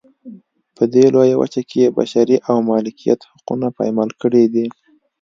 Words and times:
په 0.75 0.83
دې 0.93 1.05
لویه 1.15 1.35
وچه 1.41 1.61
کې 1.69 1.77
یې 1.83 1.93
بشري 1.97 2.37
او 2.49 2.55
مالکیت 2.69 3.19
حقونه 3.31 3.67
پایمال 3.77 4.09
کړي 4.21 4.43
دي. 4.53 4.65